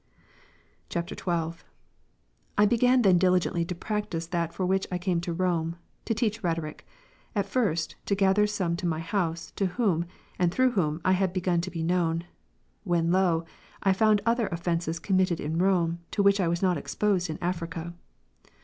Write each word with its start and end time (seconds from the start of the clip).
[XII.] 0.91 1.03
22. 1.15 1.53
I 2.57 2.65
began 2.65 3.03
then 3.03 3.19
diligently 3.19 3.63
to 3.65 3.75
practise 3.75 4.25
that 4.25 4.51
for 4.51 4.65
whicli 4.65 4.87
I 4.93 4.97
came 4.97 5.21
to 5.21 5.31
Rome, 5.31 5.75
to 6.05 6.15
teach 6.15 6.43
rhetoric; 6.43 6.87
and 7.35 7.45
first, 7.45 7.95
to 8.07 8.15
gather 8.15 8.47
some 8.47 8.75
to 8.77 8.87
my 8.87 8.97
house, 8.99 9.51
to 9.57 9.67
whom, 9.77 10.05
and 10.39 10.51
through 10.51 10.71
whom, 10.71 11.01
I 11.05 11.11
had 11.11 11.33
begun 11.33 11.61
to 11.61 11.69
be 11.69 11.83
known; 11.83 12.23
when 12.83 13.11
lo, 13.11 13.45
I 13.83 13.93
found 13.93 14.21
other 14.25 14.47
offences 14.47 14.97
committed 14.97 15.39
in 15.39 15.59
Rome, 15.59 15.99
to 16.09 16.23
which 16.23 16.39
I 16.39 16.47
Avas 16.47 16.63
not 16.63 16.77
exposed 16.79 17.29
in 17.29 17.37
Africa. 17.39 17.93